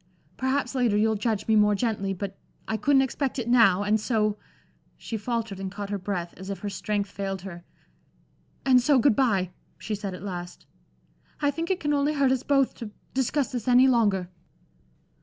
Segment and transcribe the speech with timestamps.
[0.35, 2.35] Perhaps, later, you'll judge me more gently; but
[2.67, 3.83] I couldn't expect it now.
[3.83, 4.35] And so"
[4.97, 7.63] she faltered and caught her breath, as if her strength failed her
[8.65, 10.65] "and so good bye," she said at last.
[11.39, 14.27] "I think it can only hurt us both to discuss this any longer."